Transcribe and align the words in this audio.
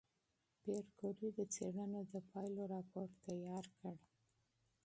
پېیر 0.61 0.85
کوري 0.99 1.29
د 1.33 1.39
څېړنو 1.53 2.01
د 2.11 2.13
پایلو 2.29 2.63
راپور 2.73 3.07
چمتو 3.23 3.71
کړ. 3.79 3.95